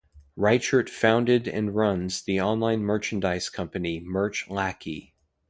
[0.35, 5.13] Reichert founded and runs the online merchandise company Merch Lackey.